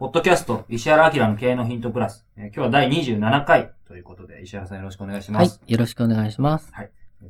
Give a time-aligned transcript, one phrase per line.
[0.00, 2.24] ポッドキャスト、石原明の経営のヒントプラス。
[2.34, 5.60] えー今日は第27回ということで、石原さんよろしくお願いしまはいす。。
[5.66, 6.72] よろしくお願いします。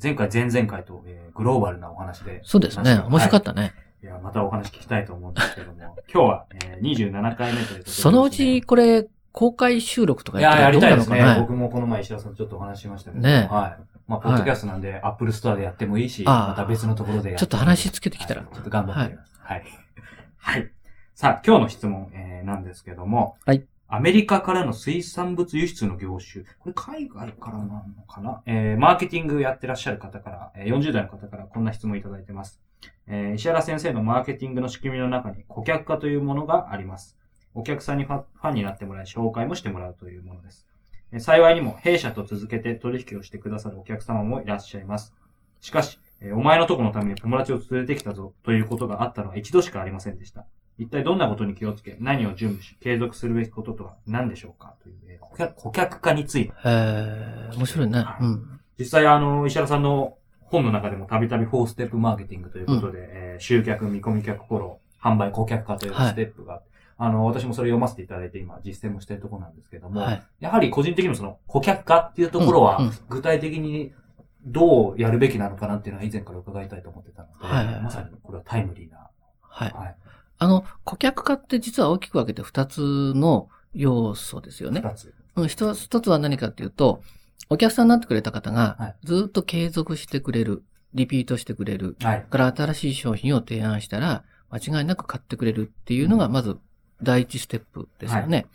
[0.00, 2.40] 前回、前々回と、えーグローバルなお話で。
[2.44, 3.00] そうですね。
[3.08, 3.74] 面白かったね。
[4.04, 5.78] いや、またお話聞きたいと思うんですけども、
[6.14, 11.18] 今日は、えー27回目ということで、そのうち、これ、公開収録とかいや、やりどうたいですね。
[11.18, 13.82] なのかな僕もこの前石原さんとちょっとお話ししましたけど、ねはい。
[14.06, 19.32] まあ、ポッドキャストなんで、 Apple Store でやってもいいし、また別のところでやってちょっと話つけてきたらはいちょっと頑張ってみます。
[19.42, 19.64] はい。
[20.38, 20.70] はい。
[21.20, 23.66] さあ、今日の質問、えー、なんですけども、はい。
[23.88, 26.46] アメリカからの水産物輸出の業種。
[26.58, 28.40] これ海外からなのかな？
[28.46, 32.62] えー、マーケティングやってらっしゃる方から、えー、40代の方からこんな質問いただいてます。
[33.06, 37.18] えー、石原先生のマーケティングの仕組みの中に顧客化というものがあります。
[37.52, 40.66] お客さんにファンになってもらい、紹介もしてもらうというものです。
[41.12, 45.12] えー幸いにも弊社と続けて取引をしてくださるお客様もいらっしゃいます。
[45.60, 50.46] しかし、えーお前のとこのために友達を連れてきたぞということがあったのは一度しかありませんでした。
[50.80, 54.74] 一体どんなことに気をつけ、何を準備し、継続するべきこととは何でしょうか？
[54.82, 56.52] という、えー顧客顧客化について。
[56.64, 58.04] えー、面白いね。
[58.20, 58.60] うん。
[58.78, 66.62] 実際、あの、石原さんの本の中でもたびたび4ステップマーケティングということで、えー集客、見込み客フォロー、販売、顧客化というステップが、
[66.96, 70.22] あの、私もそれ読ませていただいて今実践もしているところなんですけども、はい。
[70.40, 73.92] やはり個人的にもその顧客化っていうところはうんうん、具体的に
[74.44, 79.08] どうやるべきなのかなっていうのは以前から伺いたいと思ってたので、はいはいはいまさにこれはタイムリーな。
[79.42, 79.72] はい。
[79.72, 79.96] はい。
[80.40, 84.80] あの、顧客化って実は大きく分けて二つの要素ですよね。
[84.80, 85.14] 二つ。
[85.36, 87.02] うん、一つ一つは何かっていうと、
[87.50, 90.64] お客さんになってくれた方はいが、ずっと継続してくれる、
[90.94, 92.24] リピートしてくれる、はい。
[92.24, 96.56] から新しい商品を提案したら、間違いなく買ってくれるっていうのが、まず、
[97.02, 98.46] 第一ステップですよね。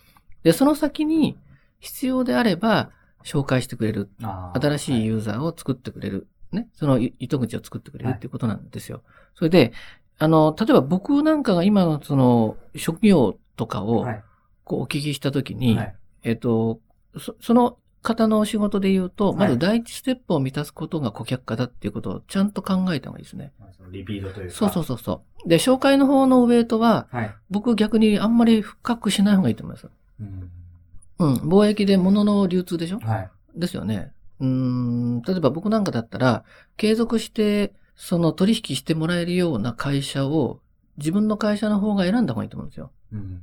[0.43, 1.37] で、その先に、
[1.79, 2.89] 必要であれば、
[3.23, 4.09] 紹介してくれる。
[4.53, 6.27] 新しいユーザーを作ってくれる。
[6.51, 6.67] ね。
[6.73, 9.03] その糸口を作ってくれるっていうことなんですよ。
[9.35, 9.71] それで、
[10.17, 14.23] あの、例えば僕なんかが今のその、職業とかをはい。
[14.63, 15.95] こうお聞きしたときに、はい。
[16.23, 16.79] えっと、
[17.19, 23.51] そその方のお仕事で言うと、はいまず第一ステップを満たすことが顧客化だっていうことをちゃんと考えた方がいいですね。
[23.91, 24.55] リピートというか。
[24.55, 25.47] そうそうそうそう。
[25.49, 27.35] で、紹介の方のウェイトは、はい。
[27.51, 29.87] 僕逆にあんまり深くしない方がいいと思います。
[30.19, 30.49] うん。
[31.19, 31.33] うん。
[31.47, 32.99] 貿易で物の流通でしょ？
[32.99, 33.29] はい。
[33.55, 34.11] ですよね。
[34.39, 35.21] うーん。
[35.21, 36.43] 例えば僕なんかだったら、
[36.77, 40.59] 継続して、その取引してもらえるような会社を、
[40.97, 42.91] 自分の会社の方が選んだ方がいいと思うんですよ。
[43.11, 43.41] うん。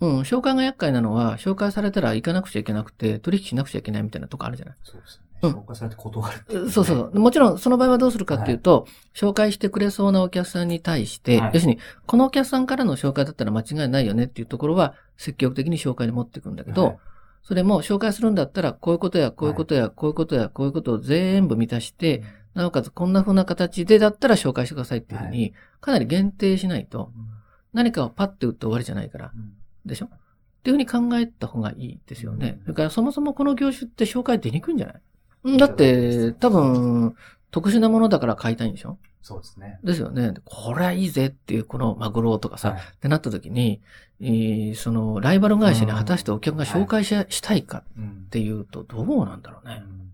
[0.00, 0.20] うん。
[0.20, 5.28] 紹介が厄介なのは、紹介されたら行かなくちゃいけなくて、取引しなくちゃいけないみたいなとこあるじゃないそうですよね。
[5.40, 7.18] うん紹介されて断るっていねそうそう。
[7.18, 16.98] もちろん、その場合はどうするかっていうと、紹介してくれそうなお客さんに対して、はい要するに、このお客さんからの紹介だったら間違いないよねっていうところは、積極的に紹介に持っていくんだけど、はい
[17.48, 22.22] それも紹介するんだったら、こういうことや、こういうことや、こういうことや、こういうことを全部満たして、
[22.54, 27.12] なおかつこんな風な形でだったら紹介してくださいっていうふうに、かなり限定しないと、
[27.72, 29.52] 何かをパッて打って終わりじゃないから、うん。
[29.86, 30.06] でしょ？
[30.06, 30.08] っ
[30.62, 32.58] ていうふうに考えた方がいいですよね。
[32.62, 35.00] それからそもそもこの業種って紹介出にくいんじゃない？
[35.44, 35.56] うん。
[35.56, 37.14] だって、多分、
[37.50, 38.98] 特殊なものだから買いたいんでしょ？
[39.22, 39.78] そうですね。
[39.84, 40.34] ですよね。
[40.44, 42.78] これはいいぜっていう、このマグロとかさ、はい。
[42.78, 43.80] ってなった時に、
[44.20, 49.82] えーその、ライバル会社に果たしてお客が紹介し,、したいかうんっていうと、どうなんだろうね。
[49.84, 50.12] うん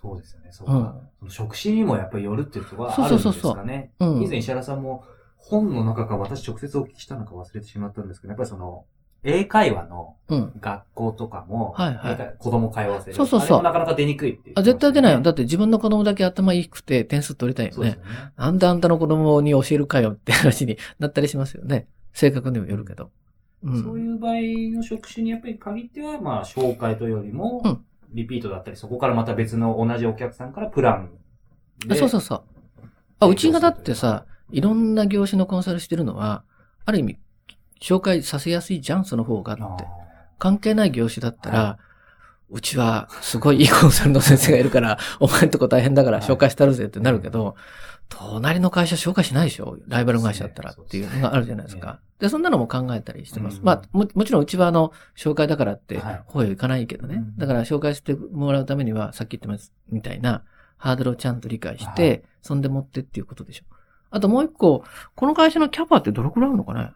[0.00, 0.48] そうですよね。
[0.52, 0.96] そううんか。
[1.18, 3.90] その職種にもやっぱりよるっていうところはあるんですかね。
[3.98, 4.22] うん。
[4.22, 5.04] 以前石原さんも
[5.36, 8.84] 本の中か私直接お聞きしたのか忘れてしまったんですけど、やっぱりその、
[9.24, 10.52] 英会話のうん。
[10.60, 13.16] 学校とかも、はいはい英会子供通わせる。
[13.16, 15.20] そうそうそうなかなか出にくいっていう、あ、絶対出ないよ。
[15.20, 17.90] だって自分の子供だけ頭いいくて点数取りたいよね。
[17.90, 17.98] ね。
[18.36, 21.88] なんであんたの子供に教えるかよって話になったりしますよね。
[22.12, 23.10] 性格にもよるけど。
[23.64, 23.82] うん。
[23.82, 24.34] そういう場合
[24.76, 31.10] の職種にやっぱり限っては、まあ、紹介というよりも、うんリピートだったり、そこからまた別の同じお客さんからプラン
[31.90, 32.42] あそうそうそう。
[33.20, 36.44] あ、うちがだってさ、いろんな業種のコンサルしてるのは、
[36.84, 37.18] ある意味、
[37.80, 39.84] 紹介させやすいじゃん、その方がって。
[40.38, 41.78] 関係ない業種だったら、
[42.50, 47.56] うちはすごいいいコンサルの先生がいるから、 お前んとこ大変だから紹介してあるぜってなるけど、
[48.08, 49.76] 隣の会社紹介しないでしょ？
[49.86, 52.00] ライバル会社だったらっていうのがあるじゃないですか。
[52.18, 53.58] で、そんなのも考えたりしてます。
[53.58, 57.16] うんまあも、もちろんうちはあの、紹介だからってはい、方へ行かないけどね。
[57.16, 60.42] うんだから紹介してもらうためには、さっき言ってますみたいな、
[60.78, 63.64] ハードルをちゃんと理解して、はいそんで持ってっていうことでしょ。
[64.10, 64.84] あともう一個、
[65.14, 66.92] この会社のキャパってどれくらいあるのかね？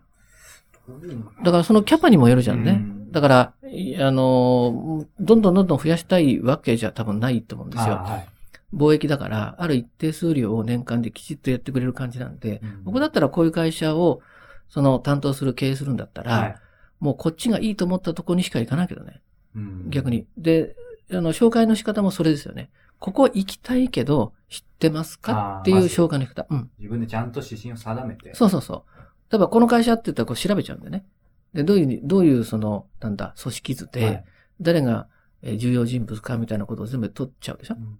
[1.43, 2.81] だからそのキャパにもよるじゃんね。
[3.12, 7.94] うんだから、いあのー、どんどんどんどん増やしたいわけじゃ多分ないと思うんですよ。
[7.94, 8.29] あはい
[8.75, 14.23] 貿易だから、ある一定数量を年間できちっとやってくれる感じなんで、うん僕だったらこういう会社を、
[14.70, 16.56] その担当する、経営するんだったら、はい
[16.99, 19.20] もうこっちがいいと思ったとこにしか行かないけどね。
[19.56, 20.25] うん逆に。
[20.38, 20.76] で、
[21.11, 22.70] あの、紹介の仕方もそれですよね。
[22.99, 25.59] ここ行きたいけど、知ってますか？
[25.61, 26.47] っていう紹介の仕方。
[26.49, 26.70] うん。
[26.79, 28.35] 自分でちゃんと指針を定めて。
[28.35, 29.03] そうそうそう。
[29.32, 31.05] 例えばこの会社って言ったらこう調べちゃうんでね。
[31.54, 34.25] で、どういう、どういうその、なんだ、組織図で、はい
[34.60, 35.08] 誰が
[35.43, 37.75] えー重要人物かみたいなことを全部取っちゃうでしょ？
[37.75, 37.99] うん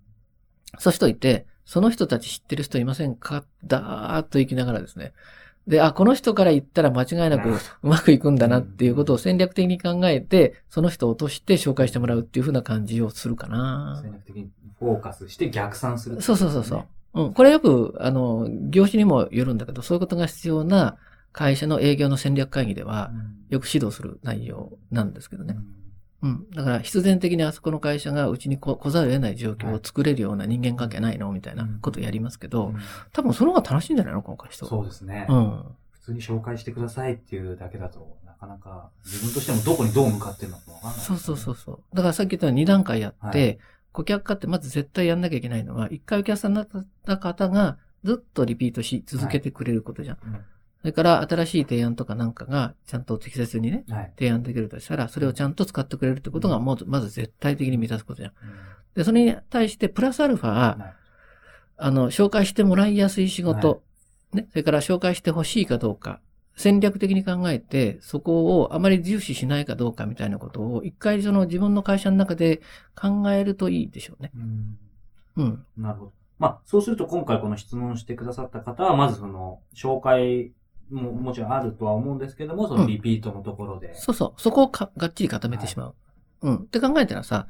[0.78, 5.12] そうしといて、その人たち知ってる人いませんかだーっと行きながらですね。
[5.66, 14.00] で、あ、この人から言ったら間違いなくうまくいくんだなっていうことを戦略的に考えて、その人を落として紹介してもらうっていうふうな感じをするかな。
[14.02, 16.84] 戦略的にフォーカスして逆算する、そうそうそうそ
[17.14, 17.22] う。
[17.22, 17.34] うん。
[17.34, 20.96] これよく、あの、業種にもよるんだけど、そういうことが必要な
[21.32, 25.56] 会社の営業の戦略会議ではう、んよく指導する内容なんですけどね。
[26.23, 26.50] うんうん。
[26.50, 32.76] だから必然的にあそこの会社がうちに来来ざるを得ない状況を作れるような人間関係ないのみたいなことをやりますけど、うん
[33.12, 34.23] 多分その方が楽しいんじゃないの？
[34.23, 34.67] 今回人。
[34.67, 35.26] そうですね。
[35.29, 35.64] うん。
[35.90, 41.82] 普通に紹介してくださいっていうだけだと、なかなか自分としてもどこにどう向かってるのかわかんない、そうそうそうそう。
[41.94, 43.58] だからさっき言ったように2段階やって、はい
[43.93, 46.69] 顧客化ってまず絶対やんなきゃいけないのは、1回お客さんになっ
[47.05, 50.17] た方がずっとリピートし続けてくれることじゃん。
[50.25, 50.40] うん。
[50.82, 54.12] それから新しい提案とかなんかがちゃんと適切にね、はい。
[54.19, 58.32] 提案できるとしたら、それをちゃんと使ってくれるってことがもうまず絶対的に満たすことじゃん。
[58.43, 60.94] うんで、それに対してプラスアルファ、はい
[61.79, 63.82] あの、紹介してもらいやすい仕事、
[64.32, 66.20] ね、それから紹介してほしいかどうか、
[66.55, 72.61] 戦略的に考えて、そこをあまり重視しないかどうかみたいなことを、一回その自分の会社の中で
[72.94, 74.31] 考えるといいでしょうね。
[74.37, 74.78] うん
[75.37, 75.67] うん。
[75.76, 76.12] なるほど。
[76.38, 80.52] まあ、そうすると今回この質問してくださった方は、まずその、紹介
[80.92, 83.94] ももちろんあるとは思うんですけども、そのリピートのところで。
[83.94, 84.40] そうそう。
[84.40, 85.94] そこをかがっちり固めてしまう。
[86.42, 86.56] うん。
[86.56, 87.48] って考えたらさ、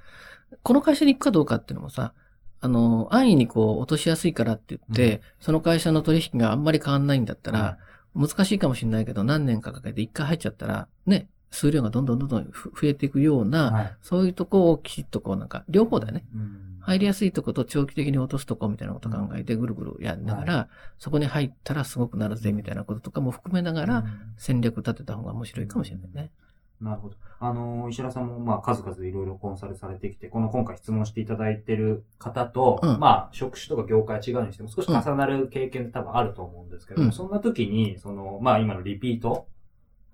[0.63, 2.15] この会社に行くかどうかっていうのもさ、
[2.61, 7.79] あの、安易にこう落としやすいからって言って、その会社の取引があんまり変わんないんだったら、
[8.15, 13.97] 難しいかもしれないけど、何年かかけて一回入っちゃったら、ね、数量がどんどんどんどんふ増えていくような、はい。
[14.03, 16.25] そういうとこをきちっとこうなんか、両方だよね。
[16.35, 20.69] うん入りやすいとこと長期的に落とすとこみたいなことを考えてぐるぐるやりながら、
[20.99, 24.05] そこに入ったらすごくなるぜみたいなこととかも含めながらうん
[24.37, 26.33] 戦略立てた方が面白いかもしれないね。
[26.81, 27.15] なるほど。
[27.39, 39.47] あの、石原さんも、まあ、数々いろいろコンサルされてきて、この今回質問していただいてる方と、うんまあ、職種とか業界違うにしても少し重なる経験って多分あると思うんですけども、うんそんな時に、その、まあ、今のリピート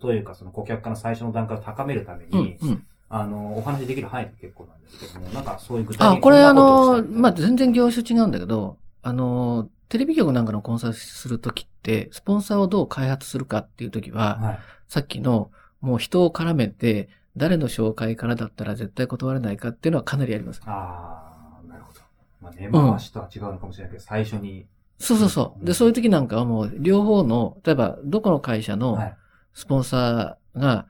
[0.01, 2.87] というか、その顧客化の最初の段階を高めるために、うん、うん。
[3.11, 14.59] あの、お話できる範囲で結構なんですけども、なんかそういう具体的あ、にこれあの、ままあ、全然業種違うんだけど、あの、テレビ局なんかのコンサルするときって、スポンサーをどう開発するかっていうときは、はい。
[14.89, 15.51] さっきの、
[15.81, 20.61] もう人を絡めて、誰の紹介からだったら絶対断れないかっていうのはかなりあります。
[20.67, 22.01] ああ、なるほど。
[22.43, 24.67] まあ、根回しとは違うのかもしれないけど、最初に。
[24.99, 25.65] そうそうそう。
[25.65, 29.18] で、そういう時なんかはもう、両方の、例えば、どこの会社のはい。
[29.59, 30.87] スポンサーが、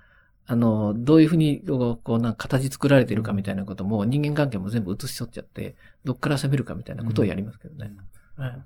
[0.46, 7.92] あの、どういうふうに、こう、なんか形作られているかみたいなことも、人間関係も全部映し取っちゃって、どっから攻めるかみたいなことをやりますけどね。
[7.96, 8.08] うん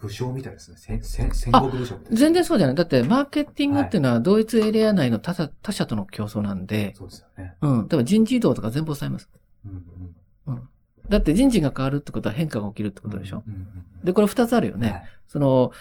[0.00, 0.76] 武将みたいですね。
[0.76, 1.96] 戦戦戦国武将。
[2.10, 2.76] 全然そうじゃない。
[2.76, 7.54] だって、マーケティングっていうのは、同一エリア内の他社他社との競争なんで、そうですよね。
[7.62, 7.88] うん。
[7.88, 9.30] 例えば人事異動とか全部抑えます。
[9.64, 10.68] うんうん。
[11.08, 13.44] だって人事が変わるってことは変化が起きるってことでしょ。
[13.46, 14.90] うんうんうんで、これ二つあるよね。
[14.90, 15.72] はいその、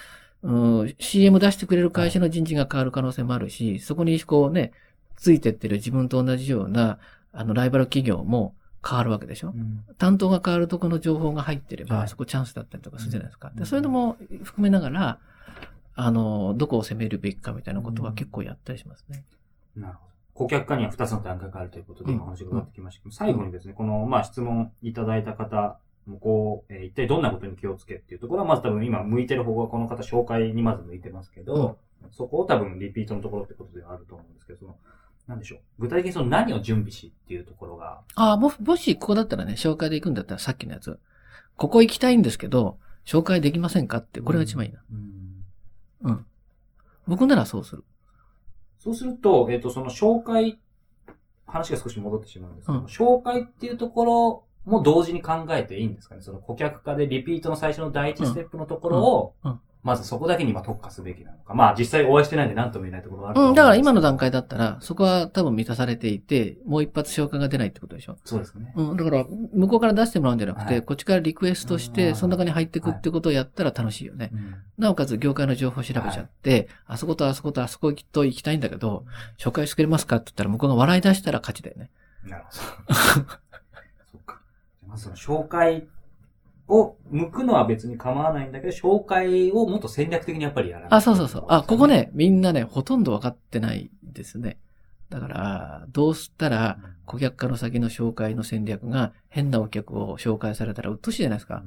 [0.44, 4.72] うん、CM 出してくれる会社の人事が変わる可能性もあるし、そこにこうね、
[5.16, 6.98] ついてってる自分と同じような、
[7.32, 8.56] あの、ライバル企業も
[8.88, 9.50] 変わるわけでしょ？
[9.50, 13.50] うん担当が変わるとこの情報が入ってれば、はいそこチャンスだったりとかするじゃないですか。
[13.50, 15.20] うんで、そういうのも含めながら、
[15.94, 19.24] あの、どこを攻めるべきかみたいなことは結構やったりしますね。
[19.76, 20.12] なるほど。
[20.34, 25.78] 顧客化には2つの段階があるということで、うん今お話が伺ってきましたけど、最後にですね、この、まあ、質問いただいた方
[26.10, 31.78] も、こう、えー一体どんなことに気をつけっていうところは、まず多分今向いてる方がこの方紹介にまず向いてますけど、
[32.12, 34.78] そこを多分リピートのところってことではあると思うんですけど、その、
[35.28, 35.60] なんでしょう。
[35.80, 41.00] 具体的にその何を準備しっていうところが、ああ、も、もしここだったらね、紹介で行くんだったらさっきのやつ。
[41.56, 44.82] ここ行きたいんですけど、紹介できませんかって、これが一番いいな。
[44.92, 45.32] うん
[46.04, 46.26] うん。
[47.08, 47.84] 僕ならそうする。
[48.80, 50.60] そうすると、えっ、と、その紹介、
[51.46, 56.22] 話が少し戻ってしまうんですけど、うん紹介っていうところも同時に考えていいんですかね？
[56.22, 61.56] その顧客化でリピートの最初の第一ステップのところを、うんうんまずそこだけに今特化すべきなのか。
[61.56, 64.30] まあ実際お会いしてないんで何とも言えないところがあるとうん、思だから今の段階。
[64.30, 68.16] 階だったら、そこは多分満たされていて、もう一発消化が出ないってことでしょ？
[68.24, 68.72] そうですね。
[68.76, 69.26] うん、だから、
[69.56, 74.30] 向こうから出してもらうんじゃなくて、はいこっちからリクエストして、うんその中に入っていくってことをやったら楽しいよね。
[74.32, 79.06] うんなおかつ業界の情報調べちゃって、あそことあそことあそこと行きたいんだけど、
[79.40, 81.90] 紹介してくれますかって言ったら向こうが笑い出したら勝ちだよね。
[82.24, 83.26] なるほど。
[85.02, 85.88] その紹介
[86.68, 91.46] を向くのは別に構わないんだけど、紹介をもっと戦略的にやっぱりやらないとあ、そうそうそう。
[91.50, 91.88] あ、ここ。
[91.88, 94.58] ね、みんなね、ほとんど分かってないですね。
[95.10, 101.64] だから、どうしたら、顧客化の先の紹介の戦略が変なお客を紹介されたら鬱陶しいじゃないですか。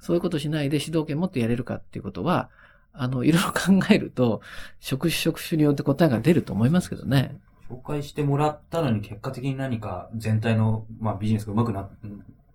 [0.00, 2.50] そういうことしないで主導権持ってやれるかっていうことは、
[2.92, 4.40] あの、いろいろ考えると、
[4.80, 7.38] 職種職種によって答えが出ると思いますけどね。
[7.70, 11.88] 紹介してもらったのに結果的に何か全体の、まあ、ビジネスがうまくな、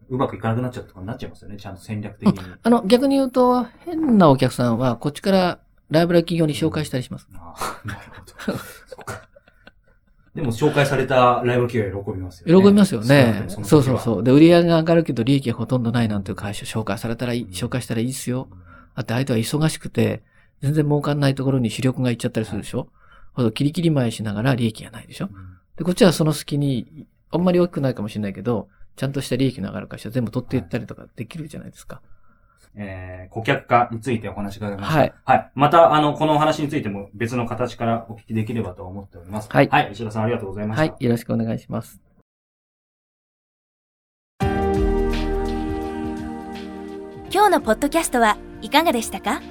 [0.09, 1.57] うんうまくいかなくなっちゃうとかになっちゃいますよね。
[1.57, 2.39] ちゃんと戦略的に。
[2.61, 7.27] あの、逆に言うと、変なお客さんは、こっちからライブラリ企業に紹介したりします。
[7.35, 7.99] ああ なる
[8.45, 8.57] ほど。
[8.87, 9.27] そっか。
[10.35, 12.63] でも紹介されたライバル企業は喜びますよね。
[12.63, 13.33] 喜びますよね。
[13.33, 14.23] 少なくともそうそうそう。
[14.23, 18.47] で、売り上げが上がるけど利益がほとんどないなんていう会社紹介されたらいい、紹介したらいいですよ。
[18.95, 20.23] だって相手は忙しくて、
[20.61, 22.87] 全然儲かんないところに主力がいっちゃったりするでしょ、
[23.33, 32.01] ほどキリキリ前しながら利益がないでしょうんで、こっちはその隙に、あんまり大きくないかもしれないけど、ちゃんとした利益の上がる会社全部取っていったりとかできるじゃないですか。
[32.75, 34.97] えー、顧客化についてお話し伺いました。
[34.97, 35.13] はい。
[35.25, 35.51] はい。
[35.53, 39.49] また、あの、このお話についても別の形からお聞きできればと思っております。
[39.51, 39.91] はいはい。
[39.91, 40.91] 石田さんありがとうございました。
[40.91, 41.03] はい。
[41.03, 42.01] よろしくお願いします。
[47.31, 49.41] 今日のポッドキャストはいかがでしたか？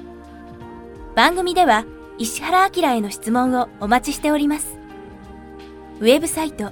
[1.15, 1.85] 番組では
[2.17, 4.77] 石原明への質問をお待ちしております。
[5.99, 6.71] ウェブサイト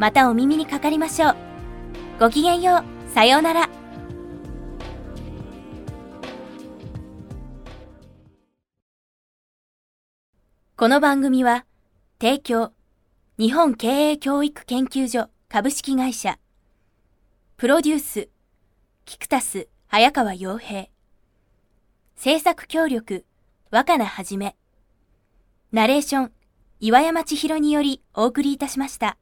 [0.00, 1.36] またお耳にかかりましょう。
[2.18, 3.10] ごきげんよう。
[3.12, 3.68] さようなら。
[10.74, 11.66] この番組は
[12.18, 12.72] 提供
[13.38, 16.38] 日本経営教育研究所株式会社
[17.58, 18.30] プロデュース
[19.04, 20.86] キクタス早川洋平
[22.16, 23.26] 制作協力
[23.70, 24.56] 若菜はじめ
[25.72, 26.32] ナレーション
[26.80, 29.18] 岩山千尋によりお送りいたしました。